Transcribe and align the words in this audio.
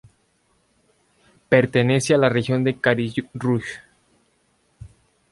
Pertenece 1.47 2.15
a 2.15 2.17
la 2.17 2.27
región 2.27 2.63
de 2.63 2.75
Karlsruhe. 2.79 3.63